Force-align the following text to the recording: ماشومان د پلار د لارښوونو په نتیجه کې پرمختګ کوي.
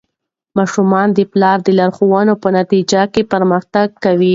ماشومان 0.57 1.07
د 1.13 1.19
پلار 1.31 1.57
د 1.63 1.69
لارښوونو 1.79 2.33
په 2.43 2.47
نتیجه 2.57 3.01
کې 3.13 3.21
پرمختګ 3.33 3.87
کوي. 4.03 4.29